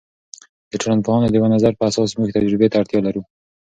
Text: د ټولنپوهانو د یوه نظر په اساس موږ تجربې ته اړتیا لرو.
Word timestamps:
د 0.71 0.73
ټولنپوهانو 0.81 1.29
د 1.31 1.33
یوه 1.39 1.49
نظر 1.55 1.71
په 1.77 1.83
اساس 1.89 2.09
موږ 2.17 2.29
تجربې 2.37 2.67
ته 2.71 2.75
اړتیا 2.81 2.99
لرو. 3.05 3.21